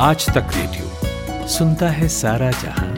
आज 0.00 0.26
तक 0.26 0.50
रेडियो 0.54 1.46
सुनता 1.48 1.88
है 1.88 2.08
सारा 2.08 2.50
जहाँ। 2.50 2.90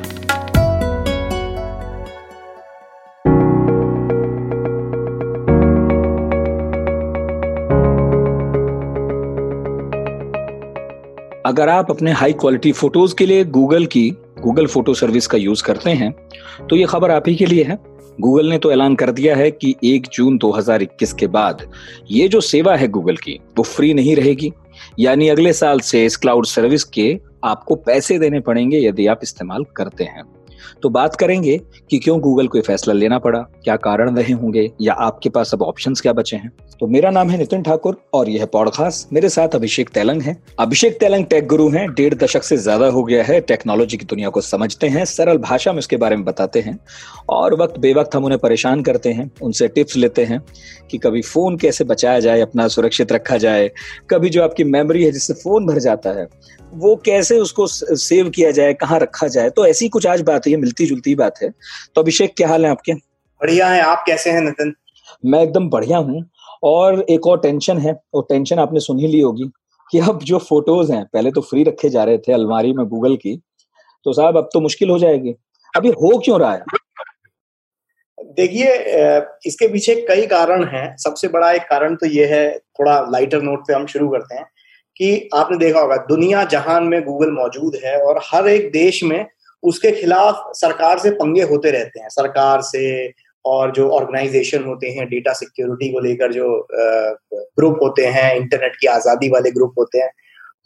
अगर 11.46 11.68
आप 11.68 11.90
अपने 11.90 12.12
हाई 12.12 12.32
क्वालिटी 12.32 12.72
फ़ोटोज़ 12.72 13.14
के 13.14 13.26
लिए 13.26 13.44
गूगल 13.46 13.86
की 13.86 14.08
गूगल 14.40 14.66
फ़ोटो 14.66 14.94
सर्विस 14.94 15.26
का 15.26 15.38
यूज़ 15.38 15.62
करते 15.64 15.90
हैं 15.92 16.12
तो 16.70 16.76
ये 16.76 16.84
खबर 16.84 17.10
आप 17.10 17.28
ही 17.28 17.34
के 17.34 17.46
लिए 17.46 17.64
है। 17.64 17.78
गूगल 18.20 18.50
ने 18.50 18.58
तो 18.58 18.72
ऐलान 18.72 18.94
कर 18.94 19.10
दिया 19.10 19.36
है 19.36 19.50
कि 19.50 19.74
1 19.84 20.08
जून 20.12 20.38
2021 20.38 21.12
के 21.12 21.26
बाद 21.26 21.66
ये 22.10 22.28
जो 22.28 22.40
सेवा 22.40 22.76
है 22.76 22.88
गूगल 22.88 23.16
की, 23.16 23.40
वो 23.58 23.64
फ्री 23.64 23.94
नहीं 23.94 24.16
रहेगी। 24.16 24.52
यानी 24.98 25.28
अगले 25.28 25.52
साल 25.52 25.80
से 25.80 26.04
इस 26.04 26.16
क्लाउड 26.16 26.46
सर्विस 26.46 26.84
के 26.84 27.20
आपको 27.44 27.74
पैसे 27.74 28.18
देने 28.18 28.40
पड़ेंगे 28.40 28.78
यदि 28.78 29.06
आप 29.06 29.20
इस्तेमाल 29.22 29.64
करते 29.76 30.04
हैं। 30.04 30.39
तो 30.82 30.88
बात 30.88 31.16
करेंगे 31.16 31.56
कि 31.90 31.98
क्यों 31.98 32.18
गूगल 32.20 32.48
को 32.48 32.60
फैसला 32.60 32.94
लेना 32.94 33.18
पड़ा, 33.18 33.38
क्या 33.64 33.76
कारण 33.78 34.16
रहे 34.16 34.32
होंगे, 34.32 34.70
या 34.80 34.92
आपके 35.00 35.28
पास 35.28 35.54
अब 35.54 35.62
ऑप्शंस 35.62 36.00
क्या 36.00 36.12
बचे 36.12 36.36
हैं? 36.36 36.50
तो 36.80 36.86
मेरा 36.86 37.10
नाम 37.10 37.30
है 37.30 37.38
नितिन 37.38 37.62
ठाकुर 37.62 37.96
और 38.14 38.28
यह 38.28 38.46
पॉडकास्ट 38.46 39.12
मेरे 39.12 39.28
साथ 39.28 39.54
अभिषेक 39.54 39.88
तेलंग 39.88 40.22
है। 40.22 40.36
अभिषेक 40.58 40.98
तेलंग 41.00 41.26
टेक 41.26 41.46
गुरु 41.48 41.68
हैं, 41.70 41.86
डेढ़ 41.90 42.14
दशक 42.14 42.42
से 42.42 42.56
ज़्यादा 42.56 42.86
हो 42.88 43.02
गया 43.04 43.24
है 43.24 43.40
टेक्नोलॉजी 43.42 43.96
की 43.96 44.04
दुनिया 44.04 44.28
को 44.28 44.40
समझते 44.40 44.88
हैं, 44.88 45.04
सरल 45.04 45.38
भाषा 45.40 45.72
में 45.72 45.78
उसके 45.78 45.96
बारे 45.96 46.16
में 46.16 46.24
बताते 46.24 46.60
हैं 46.60 46.78
और 47.28 47.54
वक्त 47.54 47.78
बेवक्त 47.78 48.14
हम 48.16 48.24
उन्हें 48.24 48.38
परेशान 48.40 48.82
करते 48.82 49.12
हैं, 49.12 49.30
उनसे 49.42 49.68
टिप्स 49.68 49.96
लेते 49.96 50.24
हैं 50.24 50.40
कि 50.90 50.98
कभी 50.98 51.22
फ़ोन 51.22 51.56
कैसे 51.56 51.84
बचाया 51.84 52.20
जाए, 52.20 52.40
अपना 52.40 52.68
सुरक्षित 52.68 53.12
रखा 53.12 53.36
जाए, 53.38 53.70
कभी 54.10 54.30
जो 54.30 54.42
आपकी 54.42 54.64
मेमोरी 54.66 55.04
है 55.04 55.10
जिससे 55.12 55.34
फ़ोन 55.34 55.66
भर 55.66 55.78
जाता 55.80 56.10
है 56.10 56.26
वो 56.72 56.94
कैसे 56.96 57.38
उसको 57.38 57.66
सेव 57.66 58.28
किया 58.30 58.50
जाए 58.50 58.74
कहाँ 58.74 58.98
रखा 59.00 59.26
जाए? 59.28 59.50
तो 59.50 59.66
ऐसी 59.66 59.88
कुछ 59.88 60.06
आज 60.06 60.20
बात 60.22 60.46
है 60.46 60.56
मिलती 60.56 60.86
जुलती 60.86 61.14
बात 61.14 61.42
है। 61.42 61.50
तो 61.94 62.02
अभिषेक 62.02 62.34
क्या 62.36 62.48
हाल 62.48 62.64
है 62.64 62.70
आपके? 62.70 62.92
बढ़िया 63.40 63.68
है 63.68 63.80
आप 63.82 64.04
कैसे 64.06 64.30
हैं 64.30 64.40
नितिन? 64.40 64.74
मैं 65.24 65.42
एकदम 65.42 65.68
बढ़िया 65.70 65.98
हूँ। 65.98 66.24
और 66.62 67.00
एक 67.10 67.26
और 67.26 67.40
टेंशन 67.40 67.78
है 67.78 67.98
और 68.14 68.26
टेंशन 68.28 68.58
आपने 68.58 68.80
सुन 68.80 68.98
ही 68.98 69.06
ली 69.06 69.20
होगी 69.20 69.50
कि 69.92 69.98
अब 70.00 70.18
जो 70.22 70.38
फ़ोटोज़ 70.38 70.92
हैं 70.92 71.04
पहले 71.12 71.30
तो 71.30 71.40
फ्री 71.40 71.62
रखे 71.64 71.88
जा 71.90 72.04
रहे 72.04 72.18
थे 72.18 72.32
अलमारी 72.32 72.72
में 72.72 72.86
गूगल 72.86 73.16
की 73.16 73.36
तो 74.06 74.12
साहब 74.12 74.36
अब 74.36 74.48
तो 74.52 74.60
मुश्किल 74.60 74.90
हो 74.90 74.98
जाएगी। 74.98 75.34
अभी 75.74 75.88
हो 75.90 76.18
क्यों 76.18 76.40
रहा 76.40 76.52
है? 76.52 76.62
देखिए 78.18 78.74
इसके 79.46 79.68
पीछे 79.68 79.94
कई 80.08 80.26
कारण 80.26 80.64
हैं। 80.68 80.96
सबसे 80.96 81.28
बड़ा 81.28 81.50
एक 81.52 81.62
कारण 81.62 81.94
तो 81.96 82.06
ये 82.06 82.26
है 82.26 82.48
थोड़ा 82.58 83.00
लाइटर 83.10 83.42
नोट 83.42 83.66
पे 83.68 83.74
हम 83.74 83.86
शुरू 83.86 84.08
करते 84.08 84.34
हैं। 84.34 84.44
कि 84.96 85.28
आपने 85.34 85.56
देखा 85.58 85.80
होगा 85.80 85.96
दुनिया 86.08 86.44
जहान 86.46 86.84
में 86.84 87.02
गूगल 87.04 87.30
मौजूद 87.32 87.76
है 87.84 87.96
और 88.00 88.20
हर 88.24 88.48
एक 88.48 88.70
देश 88.72 89.02
में 89.04 89.26
उसके 89.62 89.90
खिलाफ 89.92 90.42
सरकार 90.56 90.98
से 90.98 91.10
पंगे 91.12 91.42
होते 91.44 91.70
रहते 91.70 92.00
हैं। 92.00 92.08
सरकार 92.10 92.62
से 92.62 93.12
और 93.44 93.70
जो 93.72 93.88
ऑर्गेनाइजेशन 93.90 94.64
होते 94.64 94.88
हैं 94.88 95.08
डेटा 95.08 95.32
सिक्योरिटी 95.32 95.88
को 95.92 96.00
लेकर 96.00 96.32
जो 96.32 96.48
ग्रुप 97.24 97.78
होते 97.82 98.06
हैं 98.08 98.34
इंटरनेट 98.36 98.76
की 98.76 98.86
आज़ादी 98.88 99.28
वाले 99.28 99.50
ग्रुप 99.50 99.74
होते 99.78 99.98
हैं 99.98 100.10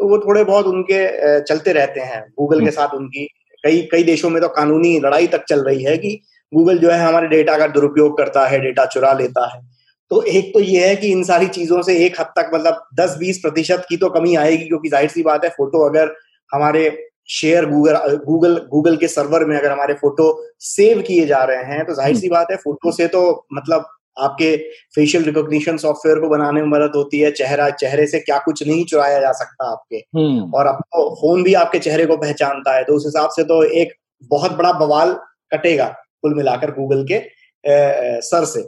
तो 0.00 0.08
वो 0.08 0.18
थोड़े 0.18 0.44
बहुत 0.44 0.66
उनके 0.66 1.40
चलते 1.42 1.72
रहते 1.72 2.00
हैं। 2.02 2.20
गूगल 2.38 2.58
के 2.58 2.64
हम्म। 2.64 2.70
साथ 2.72 2.94
उनकी 2.94 3.26
कई 3.64 3.80
कई 3.92 4.02
देशों 4.02 4.30
में 4.30 4.40
तो 4.42 4.48
कानूनी 4.50 4.98
लड़ाई 5.00 5.26
तक 5.26 5.44
चल 5.48 5.60
रही 5.64 5.84
है 5.84 5.96
कि 5.98 6.18
गूगल 6.52 6.78
जो 6.78 6.90
है 6.90 6.98
हमारे 7.00 7.28
डेटा 7.28 7.56
का 7.58 7.66
दुरुपयोग 7.68 8.16
करता 8.18 8.46
है 8.46 8.58
डेटा 8.60 8.84
चुरा 8.86 9.12
लेता 9.12 9.46
है। 9.54 9.60
तो 10.10 10.22
एक 10.22 10.52
तो 10.54 10.60
ये 10.60 10.88
है 10.88 10.96
कि 10.96 11.08
इन 11.08 11.22
सारी 11.24 11.46
चीज़ों 11.48 11.82
से 11.82 11.96
एक 12.06 12.20
हद 12.20 12.26
तक 12.26 12.50
मतलब 12.54 12.84
10-20 13.00 13.38
प्रतिशत 13.38 13.86
की 13.88 13.96
तो 13.96 14.08
कमी 14.10 14.34
आएगी 14.36 14.66
क्योंकि 14.66 14.88
ज़ाहिर 14.88 15.10
सी 15.10 15.22
बात 15.22 15.44
है 15.44 15.50
फ़ोटो 15.50 15.88
अगर 15.88 16.14
हमारे 16.52 16.84
शेयर 17.28 17.66
गूगल 17.66 18.16
गूगल 18.26 18.56
गूगल 18.70 18.96
के 18.96 19.08
सर्वर 19.08 19.44
में 19.44 19.56
अगर 19.58 19.72
हमारे 19.72 19.94
फ़ोटो 19.94 20.26
सेव 20.60 21.00
किए 21.02 21.26
जा 21.26 21.42
रहे 21.44 21.64
हैं 21.64 21.84
तो 21.86 21.94
ज़ाहिर 21.94 22.16
सी 22.16 22.28
बात 22.28 22.50
है 22.50 22.56
फ़ोटो 22.56 22.92
से 22.92 23.06
तो 23.06 23.46
मतलब 23.54 23.86
आपके 24.18 24.56
फेशियल 24.94 25.24
रिकॉग्निशन 25.24 25.76
सॉफ्टवेयर 25.76 26.18
को 26.20 26.28
बनाने 26.28 26.60
में 26.62 26.68
मदद 26.68 26.92
होती 26.96 27.20
है 27.20 27.30
चेहरा 27.30 27.68
चेहरे 27.70 28.06
से 28.06 28.18
क्या 28.20 28.38
कुछ 28.38 28.66
नहीं 28.66 28.84
चुराया 28.84 29.20
जा 29.20 29.32
सकता 29.32 29.70
आपके। 29.72 29.96
हम्म। 29.96 30.50
और 30.54 30.66
आपको 30.66 31.08
फ़ोन 31.14 31.42
भी 31.42 31.54
आपके 31.54 31.78
चेहरे 31.78 32.06
को 32.06 32.16
पहचानता 32.16 32.76
है 32.76 32.84
तो 32.84 32.94
उस 32.94 33.06
हिसाब 33.06 33.30
से 33.30 33.44
तो 33.44 33.62
एक 33.62 33.94
बहुत 34.30 34.52
बड़ा 34.52 34.72
बवाल 34.72 35.12
कटेगा 35.52 35.86
कुल 36.22 36.34
मिलाकर 36.34 36.70
गूगल 36.70 37.04
के 37.04 37.14
ए, 37.14 38.20
सर 38.22 38.44
से। 38.44 38.60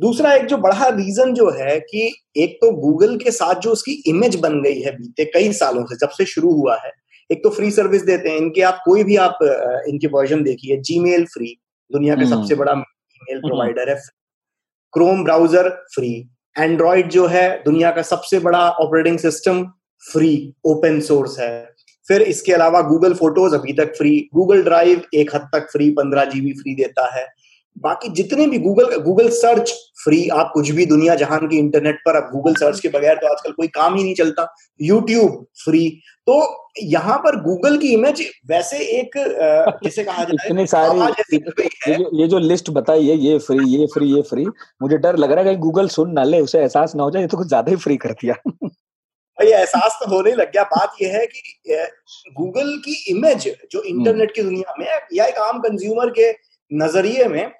दूसरा 0.00 0.32
एक 0.34 0.44
जो 0.46 0.56
बड़ा 0.56 0.88
रीजन 0.88 1.32
जो 1.34 1.50
है 1.50 1.78
कि 1.80 2.12
एक 2.36 2.56
तो 2.60 2.70
गूगल 2.72 3.16
के 3.16 3.30
साथ 3.30 3.60
जो 3.60 3.70
उसकी 3.70 3.92
इमेज 4.08 4.36
बन 4.40 4.60
गई 4.62 4.80
है 4.80 4.92
बीते 4.96 5.24
कई 5.24 5.52
सालों 5.52 5.84
से 5.84 5.96
जब 5.96 6.10
से 6.10 6.24
शुरू 6.24 6.52
हुआ 6.52 6.76
है। 6.84 6.90
एक 7.30 7.42
तो 7.44 7.50
फ्री 7.50 7.70
सर्विस 7.70 8.02
देते 8.02 8.28
हैं 8.28 8.36
इनके 8.36 8.62
आप 8.62 8.82
कोई 8.84 9.04
भी 9.04 9.16
आप 9.18 9.38
इनके 9.88 10.06
वर्जन 10.08 10.42
देखिए 10.42 10.76
जीमेल 10.80 11.24
फ्री 11.24 11.56
दुनिया 11.90 12.14
का 12.14 12.24
सबसे 12.24 12.54
हम्म। 12.54 12.64
बड़ा 12.64 12.72
ईमेल 12.72 13.40
प्रोवाइडर 13.40 13.88
है 13.88 13.96
क्रोम 14.94 15.24
ब्राउज़र 15.24 15.68
फ्री 15.94 16.12
एंड्रॉइड 16.56 17.08
जो 17.10 17.26
है 17.26 17.48
दुनिया 17.64 17.90
का 17.90 18.02
सबसे 18.02 18.38
बड़ा 18.40 18.68
operating 18.80 19.18
system 19.18 19.64
free 20.04 20.54
open 20.66 21.00
source 21.00 21.38
है। 21.38 21.74
फिर 22.08 22.22
इसके 22.22 22.52
अलावा 22.52 22.80
गूगल 22.82 23.14
फ़ोटोज़ 23.14 23.54
अभी 23.54 23.72
तक 23.72 23.94
फ्री 23.96 24.12
गूगल 24.34 24.62
ड्राइव 24.62 25.02
एक 25.14 25.34
हद 25.34 25.48
तक 25.54 25.68
फ्री 25.72 25.90
पंद्रह 25.90 26.24
जीबी 26.24 26.52
फ्री 26.52 26.74
देता 26.74 27.10
है। 27.14 27.26
बाकी 27.76 28.08
जितने 28.14 28.46
भी 28.46 28.58
गूगल 28.58 28.96
गूगल 29.02 29.28
सर्च 29.30 29.72
फ्री 30.04 30.28
आप 30.30 30.50
कुछ 30.54 30.70
भी 30.70 30.84
दुनिया 30.86 31.14
जहान 31.14 31.46
की 31.48 31.58
इंटरनेट 31.58 31.96
पर 32.06 32.16
आप 32.16 32.30
गूगल 32.32 32.54
सर्च 32.54 32.80
के 32.80 32.88
बगैर 32.88 33.16
तो 33.16 33.26
आजकल 33.26 33.52
कोई 33.52 33.66
काम 33.68 33.94
ही 33.96 34.02
नहीं 34.02 34.14
चलता। 34.14 34.46
यूट्यूब 34.80 35.44
फ्री 35.64 35.88
तो 36.26 36.36
यहाँ 36.82 37.16
पर 37.18 37.36
गूगल 37.42 37.76
की 37.78 37.92
इमेज 37.94 38.22
वैसे 38.50 38.78
एक 38.98 39.10
जिसे 39.84 40.04
कहा 40.04 40.24
जाए 40.24 40.46
इतनी 40.46 40.66
सारी 40.66 40.98
ये, 41.88 41.96
ये 42.14 42.26
जो 42.28 42.38
लिस्ट 42.38 42.70
बताई 42.70 43.06
है 43.06 43.16
ये 43.18 43.38
फ्री 43.40 43.66
ये 43.70 43.86
फ्री 43.86 44.12
ये 44.14 44.22
फ्री 44.22 44.46
मुझे 44.82 44.96
डर 44.98 45.16
लग 45.16 45.32
रहा 45.32 45.44
है 45.44 45.50
कि 45.50 45.60
गूगल 45.60 45.88
सुन 45.88 46.12
ना 46.12 46.24
ले 46.24 46.40
उसे 46.40 46.58
एहसास 46.60 46.94
ना 46.96 47.02
हो 47.02 47.10
जाए 47.10 47.22
ये 47.22 47.28
तो 47.28 47.36
कुछ 47.36 47.48
ज़्यादा 47.48 47.70
ही 47.70 47.76
फ्री 47.76 47.96
कर 47.96 48.12
दिया। 48.14 48.34
ये 49.38 49.52
एहसास 49.52 49.98
तो 50.00 50.10
होने 50.10 50.32
लग 50.34 50.52
गया। 50.52 50.62
बात 50.66 50.96
यह 51.02 51.16
है 51.16 51.26
कि 51.26 51.84
गूगल 52.36 52.76
की 52.84 52.94
इमेज 53.10 53.48
जो 53.72 53.82
इंटरनेट 53.84 54.34
की 54.34 54.42
दुनिया 54.42 54.74
में 54.78 54.86
या 55.12 55.24
एक 55.24 55.38
आम 55.40 55.58
कंज्यूमर 55.60 56.10
के 56.18 56.30
नज़रिए 56.70 57.24
में 57.28 57.52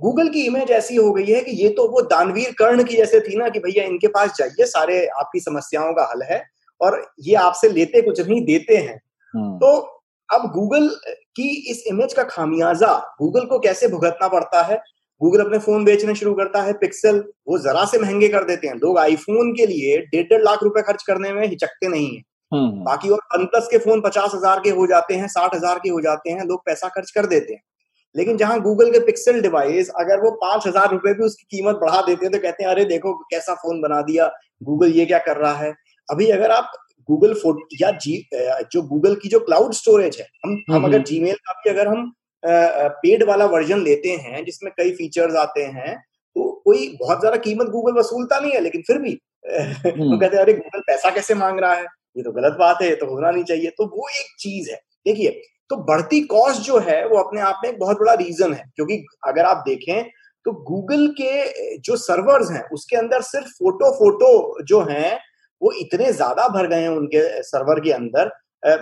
गूगल 0.00 0.28
की 0.28 0.44
इमेज 0.46 0.70
ऐसी 0.70 0.96
हो 0.96 1.12
गई 1.12 1.24
है 1.24 1.40
कि 1.40 1.52
ये 1.52 1.68
तो 1.68 1.86
वो 1.88 2.00
दानवीर 2.02 2.52
कर्ण 2.58 2.84
की 2.84 2.96
जैसे 2.96 3.20
थी 3.20 3.36
ना 3.36 3.48
कि 3.48 3.58
भैया 3.58 3.84
इनके 3.84 4.08
पास 4.08 4.34
जाइए 4.38 4.66
सारे 4.66 5.04
आपकी 5.20 5.40
समस्याओं 5.40 5.92
का 5.94 6.08
हल 6.12 6.22
है 6.22 6.42
और 6.80 7.04
ये 7.20 7.34
आपसे 7.34 7.68
लेते 7.68 8.02
कुछ 8.02 8.20
नहीं 8.20 8.44
देते 8.44 8.76
हैं। 8.76 9.00
हम्म। 9.34 9.56
तो 9.58 9.76
अब 10.28 10.50
गूगल 10.52 10.88
की 11.36 11.48
इस 11.70 11.84
इमेज 11.86 12.12
का 12.14 12.22
खामियाजा 12.22 12.92
गूगल 13.18 13.44
को 13.44 13.58
कैसे 13.58 13.88
भुगतना 13.88 14.28
पड़ता 14.28 14.62
है? 14.62 14.80
गूगल 15.20 15.40
अपने 15.40 15.58
फ़ोन 15.58 15.84
बेचने 15.84 16.14
शुरू 16.14 16.34
करता 16.34 16.62
है 16.62 16.72
पिक्सल 16.72 17.24
वो 17.48 17.58
जरा 17.58 17.84
से 17.84 17.98
महँगे 17.98 18.28
कर 18.28 18.44
देते 18.44 18.66
हैं। 18.66 18.74
लोग 18.74 18.98
आईफोन 18.98 19.52
के 19.52 19.66
लिए 19.66 19.98
डेढ़ 19.98 20.26
डेढ़ 20.28 20.42
लाख 20.42 20.62
रुपए 20.62 20.82
खर्च 20.82 21.02
करने 21.02 21.32
में 21.32 21.46
हिचकते 21.46 21.88
नहीं 21.88 22.14
है। 22.16 22.22
हम्म। 22.52 22.84
बाकी 22.84 23.08
और 23.08 23.18
वन 23.34 23.44
प्लस 23.44 23.68
के 23.70 23.78
फ़ोन 23.78 24.00
पचास 24.00 24.32
हज़ार 24.34 24.60
के 24.60 24.70
हो 24.70 24.86
जाते 24.86 25.14
हैं 25.14 25.28
साठ 25.28 25.54
हज़ार 25.54 25.78
के 25.78 25.90
हो 25.90 26.00
जाते 26.00 26.30
हैं 26.30 26.44
लोग 26.44 26.64
पैसा 26.66 26.88
खर्च 26.88 27.10
कर 27.10 27.26
देते 27.26 27.52
हैं। 27.54 27.62
लेकिन 28.14 28.36
जहाँ 28.36 28.60
गूगल 28.60 28.90
के 28.90 28.98
पिक्सल 29.00 29.40
डिवाइस 29.40 29.88
अगर 30.00 30.20
वो 30.20 30.30
पाँच 30.38 30.66
हज़ार 30.66 30.90
रुपए 30.90 31.12
भी 31.14 31.24
उसकी 31.24 31.56
कीमत 31.56 31.76
बढ़ा 31.76 32.00
देते 32.00 32.24
हैं 32.24 32.32
तो 32.32 32.38
कहते 32.38 32.64
हैं 32.64 32.70
अरे 32.70 32.84
देखो 32.84 33.12
कैसा 33.30 33.54
फ़ोन 33.54 33.80
बना 33.80 34.00
दिया 34.02 34.30
गूगल 34.62 34.92
ये 34.92 35.06
क्या 35.06 35.18
कर 35.20 35.36
रहा 35.36 35.54
है 35.54 35.72
अभी 36.08 36.28
अगर 36.30 36.50
आप 36.50 36.72
गूगल 37.08 37.34
फ़ोटो 37.34 37.76
या 37.80 37.90
जी 37.98 38.16
जो 38.72 38.82
गूगल 38.84 39.14
की 39.14 39.28
जो 39.28 39.40
क्लाउड 39.40 39.72
स्टोरेज 39.74 40.16
है 40.20 40.26
हम 40.44 40.50
हम 40.50 40.74
हम्म, 40.74 40.86
अगर 40.86 41.02
जीमेल 41.02 41.30
हम्म। 41.30 41.36
का 41.44 41.52
भी 41.54 41.70
अगर 41.70 41.88
हम 41.88 42.12
पेड 43.02 43.22
वाला 43.22 43.46
वर्जन 43.46 43.82
लेते 43.82 44.16
हैं 44.18 44.44
जिसमें 44.44 44.72
कई 44.76 44.90
फीचर्स 44.92 45.36
आते 45.36 45.64
हैं 45.70 45.96
तो 46.36 46.50
कोई 46.64 46.88
बहुत 47.00 47.20
ज़्यादा 47.20 47.36
कीमत 47.38 47.66
गूगल 47.68 47.98
वसूलता 47.98 48.38
नहीं 48.40 48.52
है 48.52 48.60
लेकिन 48.60 48.82
फिर 48.82 48.98
भी 48.98 49.14
तो 49.44 49.90
हम्म। 49.92 50.18
कहते 50.18 50.36
हैं 50.36 50.42
अरे 50.42 50.52
गूगल 50.54 50.80
पैसा 50.86 51.10
कैसे 51.10 51.34
मांग 51.34 51.60
रहा 51.60 51.74
है 51.74 51.86
ये 52.16 52.22
तो 52.22 52.32
गलत 52.32 52.56
बात 52.58 52.82
है 52.82 52.88
ये 52.88 52.94
तो 52.94 53.06
होना 53.06 53.30
नहीं 53.30 53.44
चाहिए 53.44 53.70
तो 53.70 53.86
वो 53.88 54.08
एक 54.10 54.34
चीज़ 54.38 54.70
है 54.70 54.76
देखिए 55.06 55.40
तो 55.72 55.76
बढ़ती 55.84 56.20
कॉस्ट 56.20 56.60
जो 56.62 56.78
है 56.78 56.96
वो 57.08 57.18
अपने 57.18 57.40
आप 57.40 57.60
में 57.64 57.70
एक 57.70 57.78
बहुत 57.78 57.98
बड़ा 57.98 58.14
रीजन 58.14 58.52
है 58.54 58.64
क्योंकि 58.76 58.96
अगर 59.26 59.44
आप 59.44 59.62
देखें 59.66 60.02
तो 60.46 60.52
गूगल 60.62 61.06
के 61.20 61.78
जो 61.78 61.96
सर्वर्स 61.96 62.50
हैं 62.50 62.62
उसके 62.72 62.96
अंदर 62.96 63.22
सिर्फ़ 63.22 63.48
फ़ोटो 63.48 63.90
फ़ोटो 63.90 64.32
जो 64.64 64.80
हैं 64.90 65.18
वो 65.62 65.72
इतने 65.80 66.12
ज़्यादा 66.12 66.48
भर 66.48 66.66
गए 66.66 66.80
हैं 66.80 66.88
उनके 66.88 67.22
सर्वर 67.42 67.80
के 67.80 67.92
अंदर। 67.92 68.30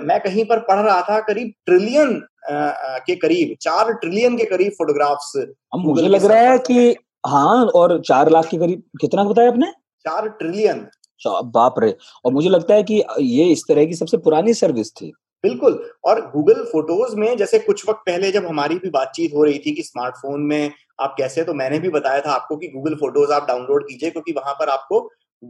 मैं 0.00 0.18
कहीं 0.20 0.44
पर 0.44 0.58
पढ़ 0.60 0.80
रहा 0.80 1.00
था 1.02 1.20
करीब 1.20 1.52
ट्रिलियन 1.66 2.20
के 3.06 3.16
करीब 3.16 3.54
चार 3.62 3.92
ट्रिलियन 3.94 4.36
के 4.36 4.44
करीब 4.46 4.72
फोटोग्राफ्स 4.72 5.32
मुझे 5.76 6.08
लग 6.08 6.24
रहा 6.24 6.50
है 6.50 6.58
कि 6.60 6.96
हाँ। 7.26 7.64
और 7.66 8.00
चार 8.02 8.30
लाख 8.30 8.48
के 8.48 8.56
करीब 8.58 8.82
कितना 9.00 9.24
बताया 9.24 9.50
आपने? 9.50 9.72
चार 10.04 10.28
ट्रिलियन 10.28 10.86
बाप 11.54 11.78
रे। 11.78 11.94
और 12.24 12.32
मुझे 12.32 12.48
लगता 12.48 12.74
है 12.74 12.82
कि 12.82 13.02
ये 13.20 13.44
इस 13.52 13.64
तरह 13.68 13.84
की 13.86 13.94
सबसे 13.94 14.16
पुरानी 14.18 14.54
सर्विस 14.56 14.92
थी। 14.92 15.12
बिल्कुल। 15.44 15.78
और 16.04 16.20
गूगल 16.30 16.62
फ़ोटोज़ 16.72 17.14
में 17.16 17.36
जैसे 17.36 17.58
कुछ 17.58 17.88
वक्त 17.88 18.00
पहले 18.06 18.30
जब 18.32 18.46
हमारी 18.46 18.74
भी 18.78 18.90
बातचीत 18.90 19.32
हो 19.34 19.44
रही 19.44 19.58
थी 19.58 19.72
कि 19.74 19.82
स्मार्टफ़ोन 19.82 20.40
में 20.42 20.72
आप 21.00 21.14
कैसे 21.18 21.44
तो 21.44 21.54
मैंने 21.54 21.78
भी 21.78 21.88
बताया 21.90 22.20
था 22.20 22.32
आपको 22.32 22.56
कि 22.56 22.68
गूगल 22.68 22.94
फ़ोटोज़ 22.96 23.32
आप 23.32 23.46
डाउनलोड 23.48 23.86
कीजिए 23.88 24.10
क्योंकि 24.10 24.32
वहाँ 24.32 24.54
पर 24.54 24.68
आपको 24.68 25.00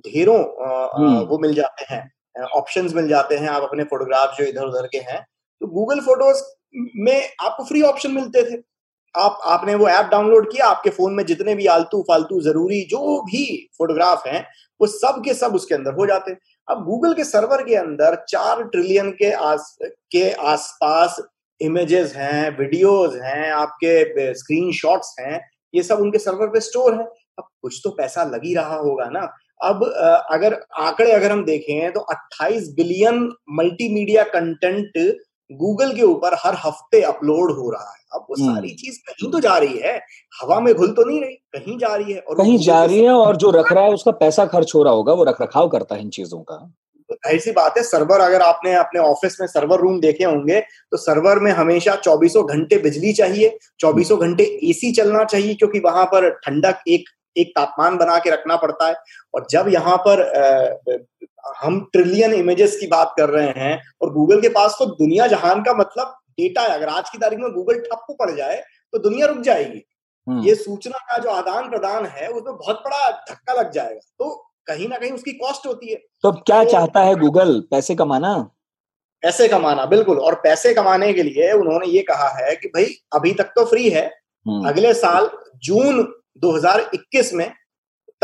ढेरों 0.07 0.39
हम्म। 0.95 1.19
वो 1.29 1.39
मिल 1.39 1.55
जाते 1.55 1.95
हैं 1.95 2.45
ऑप्शंस 2.57 2.93
मिल 2.95 3.09
जाते 3.09 3.37
हैं 3.37 3.49
आप 3.49 3.63
अपने 3.63 3.85
फोटोग्राफ 3.85 4.37
जो 4.39 4.45
इधर 4.45 4.65
उधर 4.65 4.87
के 4.87 4.99
हैं। 5.11 5.21
तो 5.61 5.67
गूगल 5.69 6.01
फ़ोटोज़ 6.01 6.43
में 6.99 7.29
आपको 7.43 7.65
फ्री 7.65 7.83
ऑप्शन 7.83 8.11
मिलते 8.13 8.43
थे। 8.51 8.61
आप 9.15 9.39
आपने 9.47 9.75
वो 9.75 9.89
ऐप 9.89 10.07
डाउनलोड 10.11 10.51
किया 10.53 10.67
आपके 10.67 10.91
फ़ोन 10.91 11.15
में 11.15 11.25
जितने 11.27 11.55
भी 11.55 11.67
आलतू 11.69 12.03
फालतू 12.09 12.41
ज़रूरी 12.43 12.81
जो 12.91 13.21
भी 13.23 13.45
फोटोग्राफ 13.79 14.27
हैं 14.27 14.43
वो 14.81 14.87
सब 14.89 15.23
के 15.25 15.35
सब 15.35 15.55
उसके 15.55 15.75
अंदर 15.75 15.93
हो 15.95 16.07
जाते। 16.07 16.31
हैं 16.33 16.39
अब 16.69 16.85
गूगल 16.85 17.15
के 17.15 17.25
सर्वर 17.25 17.63
के 17.63 17.75
अंदर 17.75 18.15
चार 18.29 18.63
ट्रिलियन 18.65 19.11
के 19.13 19.31
आस, 19.33 19.77
के 19.83 20.31
आसपास 20.31 21.21
इमेजेस 21.61 22.13
हैं 22.17 22.59
वीडियोस 22.59 23.15
हैं, 23.15 23.51
आपके 23.53 24.35
स्क्रीन 24.35 24.71
शॉट्स 24.73 25.15
हैं, 25.21 25.41
ये 25.75 25.83
सब 25.83 25.99
उनके 25.99 26.19
सर्वर 26.19 26.47
पे 26.47 26.61
स्टोर 26.61 26.95
है। 26.95 27.05
अब 27.39 27.45
कुछ 27.63 27.81
तो 27.85 27.91
पैसा 27.91 28.25
लग 28.25 28.45
ही 28.45 28.55
रहा 28.55 28.77
होगा 28.77 29.09
ना। 29.11 29.21
अब 29.61 29.85
अगर 30.31 30.55
आंकड़े 30.79 31.11
अगर 31.13 31.33
हम 31.33 31.45
देखें 31.45 31.93
तो 31.93 32.01
28 32.11 32.69
बिलियन 32.77 33.19
मल्टीमीडिया 33.51 34.23
कंटेंट 34.25 34.99
गूगल 35.53 35.93
के 35.95 36.03
ऊपर 36.03 36.35
हर 36.45 36.55
हफ़्ते 36.65 37.01
अपलोड 37.03 37.53
हो 37.53 37.71
रहा 37.71 37.91
है। 37.91 37.99
अब 38.15 38.27
वो 38.31 38.37
सारी 38.37 38.69
हम्म। 38.69 38.77
चीज़ 38.77 38.99
कहीं 39.09 39.31
तो 39.31 39.41
जा 39.41 39.57
रही 39.59 39.79
है। 39.79 39.97
हवा 40.33 40.61
में 40.61 40.75
घुल 40.75 40.93
तो 40.93 41.05
नहीं 41.05 41.21
रही 41.21 41.35
कहीं 41.55 41.79
जा 41.79 41.95
रही 41.95 42.13
है 42.13 42.21
और 42.21 42.37
कहीं 42.37 42.59
जा 42.59 42.85
रही 42.85 43.05
है 43.05 43.13
और 43.13 43.37
जो 43.37 43.51
रख 43.51 43.73
रहा 43.73 43.85
है 43.85 43.93
उसका 43.95 44.11
पैसा 44.21 44.47
खर्च 44.47 44.75
हो 44.75 44.83
रहा 44.83 44.93
होगा 44.93 45.13
वो 45.13 45.25
रख 45.25 45.43
रखाव 45.43 45.69
करता 45.69 45.95
है 45.95 46.03
इन 46.03 46.11
चीज़ों 46.11 46.41
का। 46.41 46.57
तो 47.09 47.15
ज़ाहिर 47.15 47.41
सी 47.41 47.51
बात 47.51 47.75
है 47.77 47.83
सर्वर 47.83 48.21
अगर 48.21 48.43
आपने 48.43 48.75
अपने 48.75 49.01
ऑफ़िस 49.01 49.37
में 49.41 49.47
सर्वर 49.47 49.79
रूम 49.79 50.01
देखे 50.01 50.25
होंगे 50.25 50.61
तो 50.61 50.97
सर्वर 50.97 51.39
में 51.39 51.51
हमेशा 51.53 51.95
चौबीसों 51.97 52.45
घंटे 52.47 52.79
बिजली 52.79 53.13
चाहिए 53.13 53.57
चौबीसों 53.81 54.19
घंटे 54.21 54.45
एसी 54.71 54.93
चलना 54.93 55.25
चाहिए 55.25 55.55
क्योंकि 55.55 55.79
वहाँ 55.79 56.05
पर 56.05 56.29
ठंडक 56.45 56.83
एक 56.89 57.09
एक 57.37 57.51
तापमान 57.51 57.97
बना 57.97 58.19
के 58.19 58.31
रखना 58.31 58.57
पड़ता 58.57 58.89
है। 58.89 58.95
और 59.35 59.47
जब 59.51 59.69
यहाँ 59.69 59.97
पर 60.07 60.23
हम 61.59 61.81
ट्रिलियन 61.93 62.35
इमेजेस 62.35 62.77
की 62.77 62.87
बात 62.87 63.15
कर 63.19 63.29
रहे 63.29 63.53
हैं 63.57 63.81
और 64.03 64.13
गूगल 64.13 64.41
के 64.41 64.49
पास 64.49 64.77
तो 64.79 64.87
दुनिया 64.87 65.27
जहान 65.27 65.63
का 65.63 65.73
मतलब 65.75 66.17
डेटा 66.41 66.63
है। 66.63 66.69
अगर 66.71 66.89
आज 66.89 67.11
की 67.11 67.19
तारीख 67.19 67.39
में 67.39 67.51
गूगल 67.53 67.81
ठप्प 67.81 68.17
पड़ 68.21 68.31
जाए 68.31 68.63
तो 68.93 68.99
दुनिया 68.99 69.27
रुक 69.27 69.41
जाएगी। 69.41 69.83
हम्म। 70.27 70.43
ये 70.45 70.55
सूचना 70.55 70.99
का 71.01 71.19
जो 71.19 71.31
आदान 71.31 71.69
प्रदान 71.71 72.07
है 72.07 72.29
उसमें 72.29 72.55
बहुत 72.55 72.83
बड़ा 72.85 73.11
धक्का 73.31 73.53
लग 73.53 73.71
जाएगा। 73.73 74.01
तो 74.19 74.35
कहीं 74.67 74.89
ना 74.89 74.97
कहीं 74.97 75.11
उसकी 75.13 75.33
कॉस्ट 75.33 75.67
होती 75.67 75.91
है। 75.91 75.97
तो 76.23 76.33
क्या 76.33 76.63
तो, 76.65 76.71
चाहता 76.71 77.01
है 77.01 77.15
गूगल 77.17 77.61
पैसे 77.71 77.95
कमाना? 77.95 78.37
पैसे 79.23 79.49
कमाना 79.49 79.85
बिल्कुल। 79.87 80.19
और 80.19 80.35
पैसे 80.35 80.73
कमाने 80.75 81.13
के 81.13 81.23
लिए 81.23 81.53
उन्होंने 81.53 81.87
ये 81.87 82.03
कहा 82.03 82.29
है 82.37 82.55
कि 82.57 82.69
भाई 82.69 82.85
अभी 83.13 83.33
तक 83.35 83.53
तो 83.57 83.65
फ्री 83.65 83.89
है। 83.91 84.07
हम्म। 84.47 84.69
अगले 84.69 84.93
साल 84.95 85.31
जून 85.65 86.03
2021 86.39 87.33
में 87.33 87.53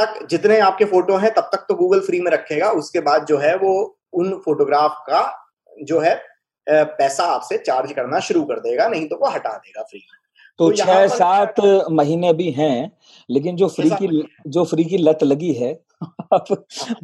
तक 0.00 0.26
जितने 0.30 0.58
आपके 0.60 0.84
फ़ोटो 0.84 1.16
हैं 1.16 1.34
तब 1.34 1.50
तक 1.52 1.58
तो 1.58 1.74
गूगल 1.74 2.00
फ्री 2.00 2.20
में 2.20 2.30
रखेगा। 2.30 2.70
उसके 2.70 3.00
बाद 3.00 3.26
जो 3.26 3.38
है 3.38 3.56
वो 3.56 3.98
उन 4.12 4.42
फोटोग्राफ 4.44 4.96
का 5.00 5.48
जो 5.82 6.00
है 6.00 6.24
पैसा 6.68 7.24
आपसे 7.24 7.58
चार्ज 7.58 7.92
करना 7.92 8.20
शुरू 8.20 8.44
कर 8.44 8.60
देगा 8.60 8.88
नहीं 8.88 9.08
तो 9.08 9.16
वो 9.16 9.26
हटा 9.26 9.56
देगा 9.56 9.82
फ्री 9.82 9.98
में। 9.98 10.18
तो, 10.58 10.70
तो 10.70 10.76
छह 10.76 11.06
सात 11.06 11.54
महीने 11.90 12.32
भी 12.32 12.50
हैं 12.50 12.92
लेकिन 13.30 13.56
जो 13.56 13.68
फ्री 13.68 13.90
की 13.90 14.28
जो 14.46 14.64
फ्री 14.64 14.84
की 14.84 14.98
लत 14.98 15.18
लगी 15.22 15.52
है 15.52 15.80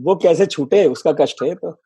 वो 0.00 0.16
कैसे 0.16 0.46
छूटे 0.46 0.86
उसका 0.86 1.12
कष्ट 1.12 1.42
है 1.42 1.54
तो। 1.54 1.82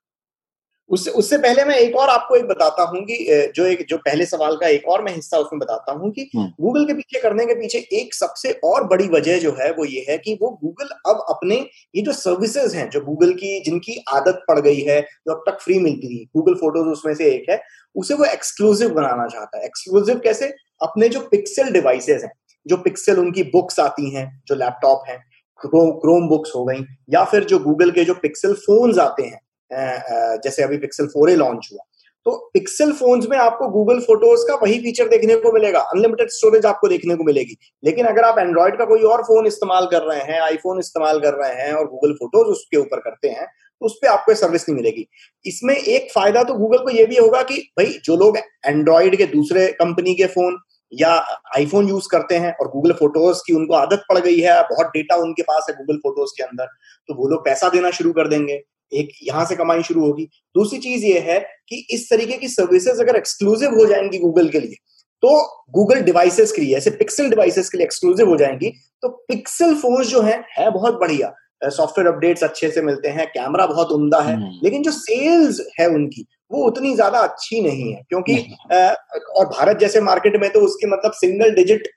उससे 0.90 1.10
उससे 1.10 1.36
पहले 1.38 1.64
मैं 1.64 1.76
एक 1.76 1.96
और 1.96 2.08
आपको 2.08 2.34
एक 2.36 2.44
बताता 2.46 2.82
हूँ 2.88 3.00
कि 3.04 3.16
जो 3.56 3.64
एक 3.66 3.84
जो 3.88 3.96
पहले 3.98 4.26
सवाल 4.26 4.56
का 4.56 4.66
एक 4.68 4.86
और 4.88 5.02
मैं 5.02 5.14
हिस्सा 5.14 5.38
उसमें 5.38 5.58
बताता 5.58 5.92
हूँ 5.92 6.10
कि 6.10 6.28
गूगल 6.34 6.78
हम्म। 6.78 6.86
के 6.86 6.94
पीछे 6.94 7.20
करने 7.20 7.46
के 7.46 7.54
पीछे 7.54 7.78
एक 7.92 8.14
सबसे 8.14 8.52
और 8.64 8.84
बड़ी 8.86 9.08
वजह 9.08 9.38
जो 9.38 9.52
है 9.52 9.70
वो 9.72 9.84
ये 9.84 10.04
है 10.08 10.18
कि 10.18 10.36
वो 10.42 10.50
गूगल 10.62 10.88
अब 11.06 11.24
अपने 11.30 11.56
ये 11.94 12.02
जो 12.02 12.12
सर्विसेज़ 12.14 12.76
हैं 12.76 12.88
जो 12.90 13.00
गूगल 13.00 13.32
की 13.34 13.60
जिनकी 13.60 13.96
आदत 14.10 14.44
पड़ 14.48 14.58
गई 14.60 14.80
है 14.82 15.00
जो 15.00 15.34
अब 15.34 15.42
तक 15.46 15.58
फ्री 15.60 15.78
मिलती 15.78 16.08
थी 16.08 16.24
गूगल 16.36 16.54
फ़ोटोज़ 16.56 16.88
उसमें 16.88 17.14
से 17.14 17.30
एक 17.30 17.50
है 17.50 17.60
उसे 17.96 18.14
वो 18.14 18.24
एक्सक्लूसिव 18.26 18.90
बनाना 18.90 19.26
चाहता 19.28 19.58
है 19.58 19.64
एक्सक्लूसिव 19.64 20.18
कैसे 20.18 20.52
अपने 20.80 21.08
जो 21.08 21.20
पिक्सल 21.28 21.72
डिवाइसेज 21.72 22.22
हैं 22.22 22.32
जो 22.66 22.76
पिक्सल 22.78 23.18
उनकी 23.18 23.42
बुक्स 23.50 23.80
आती 23.80 24.10
हैं 24.10 24.26
जो 24.48 24.54
लैपटॉप 24.54 25.04
हैं 25.08 25.18
क्रोम 25.60 26.28
बुक्स 26.28 26.52
हो 26.56 26.64
गई 26.64 26.84
या 27.10 27.24
फिर 27.24 27.44
जो 27.44 27.58
गूगल 27.58 27.90
के 27.90 28.04
जो 28.04 28.14
पिक्सल 28.16 28.54
फोन्स 28.56 28.98
आते 28.98 29.22
हैं 29.24 29.40
जैसे 29.70 30.62
अभी 30.62 30.76
पिक्सल 30.78 31.06
फोर 31.06 31.30
ए 31.30 31.34
लॉन्च 31.36 31.68
हुआ। 31.72 31.84
तो 32.26 32.32
पिक्सल 32.54 32.92
फोन्स 32.92 33.26
में 33.30 33.36
आपको 33.38 33.68
गूगल 33.70 33.98
फ़ोटोज़ 34.00 34.46
का 34.48 34.54
वही 34.62 34.78
फीचर 34.80 35.08
देखने 35.08 35.34
को 35.36 35.52
मिलेगा। 35.52 35.80
अनलिमिटेड 35.80 36.28
स्टोरेज 36.30 36.66
आपको 36.66 36.88
देखने 36.88 37.14
को 37.16 37.24
मिलेगी। 37.24 37.56
लेकिन 37.82 38.06
अगर 38.06 38.24
आप 38.24 38.38
एंड्रॉइड 38.38 38.78
का 38.78 38.84
कोई 38.84 39.02
और 39.04 39.22
फ़ोन 39.22 39.46
इस्तेमाल 39.46 39.86
कर 39.86 40.02
रहे 40.02 40.20
हैं 40.22 40.40
आईफोन 40.42 40.78
इस्तेमाल 40.78 41.20
कर 41.20 41.34
रहे 41.34 41.54
हैं 41.56 41.72
और 41.72 41.86
गूगल 41.88 42.12
फ़ोटोज़ 42.14 42.48
उसके 42.48 42.76
ऊपर 42.76 43.00
करते 43.00 43.28
हैं 43.28 43.46
तो 43.46 43.86
उस 43.86 43.98
पर 44.02 44.08
आपको 44.08 44.34
सर्विस 44.34 44.68
नहीं 44.68 44.76
मिलेगी। 44.76 45.06
इसमें 45.44 45.74
एक 45.74 46.10
फ़ायदा 46.12 46.42
तो 46.42 46.54
गूगल 46.54 46.78
को 46.78 46.90
यह 46.90 47.06
भी 47.06 47.16
होगा 47.16 47.42
कि 47.42 47.56
भाई, 47.78 47.98
जो 48.04 48.16
लोग 48.16 48.38
एंड्रॉइड 48.66 49.16
के 49.16 49.26
दूसरे 49.28 49.66
कंपनी 49.74 50.14
के 50.14 50.26
फ़ोन 50.28 50.58
या 50.92 51.10
आईफोन 51.56 51.88
यूज़ 51.88 52.08
करते 52.10 52.36
हैं 52.36 52.54
और 52.54 52.68
गूगल 52.70 52.92
फ़ोटोज़ 52.94 53.42
की 53.46 53.52
उनको 53.54 53.74
आदत 53.74 54.04
पड़ 54.08 54.18
गई 54.18 54.38
है, 54.38 54.60
बहुत 54.64 54.86
डेटा 54.88 55.16
उनके 55.16 55.42
पास 55.42 55.66
है 55.70 55.76
गूगल 55.76 55.98
फ़ोटोज़ 55.98 56.32
के 56.36 56.44
अंदर 56.44 56.66
तो 57.08 57.14
वो 57.14 57.28
लोग 57.28 57.44
पैसा 57.44 57.68
देना 57.68 57.90
शुरू 57.92 58.12
कर 58.12 58.28
देंगे। 58.28 58.62
एक 58.92 59.08
यहाँ 59.24 59.44
से 59.44 59.56
कमाई 59.56 59.82
शुरू 59.82 60.00
होगी। 60.00 60.24
दूसरी 60.54 60.78
चीज़ 60.80 61.04
ये 61.04 61.18
है 61.20 61.38
कि 61.68 61.86
इस 61.90 62.08
तरीके 62.10 62.36
की 62.38 62.48
सर्विसेज़ 62.48 63.00
अगर 63.02 63.16
एक्सक्लूसिव 63.16 63.74
हो 63.78 63.86
जाएँगी 63.86 64.18
गूगल 64.18 64.48
के 64.48 64.60
लिए 64.60 64.76
तो 65.22 65.40
गूगल 65.72 66.00
डिवाइसेस 66.02 66.52
के 66.52 66.62
लिए 66.62 66.76
ऐसे 66.76 66.90
पिक्सल 66.92 67.30
डिवाइसेस 67.30 67.68
के 67.70 67.78
लिए 67.78 67.84
एक्सक्लूसिव 67.84 68.28
हो 68.28 68.36
जाएँगी 68.36 68.70
तो 69.02 69.08
पिक्सल 69.28 69.74
फ़ोन 69.74 70.04
जो 70.04 70.20
है 70.22 70.44
है 70.58 70.70
बहुत 70.70 70.98
बढ़िया। 71.00 71.32
सॉफ्टवेयर 71.64 72.08
अपडेट्स 72.08 72.42
अच्छे 72.44 72.70
से 72.70 72.82
मिलते 72.82 73.08
हैं 73.08 73.26
कैमरा 73.28 73.66
बहुत 73.66 73.92
उमदा 73.92 74.20
है 74.20 74.34
हम्म। 74.34 74.60
लेकिन 74.64 74.82
जो 74.82 74.90
सेल्स 74.92 75.60
है 75.78 75.86
उनकी 75.90 76.26
वो 76.52 76.64
उतनी 76.66 76.94
ज़्यादा 76.94 77.18
अच्छी 77.18 77.60
नहीं 77.60 77.92
है 77.92 78.02
क्योंकि 78.08 78.34
आ, 78.72 78.94
और 79.36 79.46
भारत 79.46 79.78
जैसे 79.78 80.00
मार्केट 80.00 80.36
में 80.40 80.48
तो 80.52 80.60
उसके 80.60 80.86
मतलब 80.86 81.12
सिंगल 81.14 81.54
डिजिट 81.54 81.88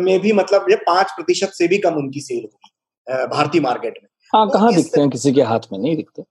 में 0.00 0.20
भी 0.20 0.32
मतलब 0.32 0.68
पाँच 0.86 1.10
प्रतिशत 1.16 1.52
से 1.54 1.68
भी 1.68 1.78
कम 1.78 1.94
उनकी 1.94 2.20
सेल 2.20 2.42
होगी 2.42 3.26
भारतीय 3.28 3.60
मार्केट 3.60 3.98
में। 4.02 4.08
हाँ 4.36 4.48
कहाँ 4.50 4.72
दिखते 4.74 5.00
हैं? 5.00 5.10
किसी 5.10 5.32
के 5.32 5.42
हाथ 5.42 5.60
में 5.72 5.78
नहीं 5.78 5.96
दिखते। 5.96 6.22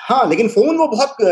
हाँ 0.00 0.28
लेकिन 0.28 0.48
फ़ोन 0.48 0.76
वो 0.76 0.86
बहुत 0.86 1.22